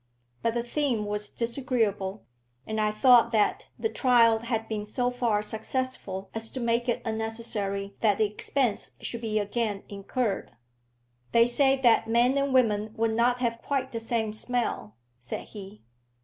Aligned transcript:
But 0.41 0.55
the 0.55 0.63
theme 0.63 1.05
was 1.05 1.29
disagreeable, 1.29 2.25
and 2.65 2.81
I 2.81 2.89
thought 2.89 3.31
that 3.33 3.67
the 3.77 3.87
trial 3.87 4.39
had 4.39 4.67
been 4.67 4.83
so 4.83 5.11
far 5.11 5.43
successful 5.43 6.31
as 6.33 6.49
to 6.49 6.59
make 6.59 6.89
it 6.89 7.03
unnecessary 7.05 7.93
that 7.99 8.17
the 8.17 8.25
expense 8.25 8.93
should 9.01 9.21
be 9.21 9.37
again 9.37 9.83
incurred. 9.89 10.53
"They 11.33 11.45
say 11.45 11.75
that 11.81 12.09
men 12.09 12.35
and 12.35 12.51
women 12.51 12.95
would 12.97 13.13
not 13.13 13.41
have 13.41 13.61
quite 13.61 13.91
the 13.91 13.99
same 13.99 14.33
smell," 14.33 14.95
said 15.19 15.49
he. 15.49 15.83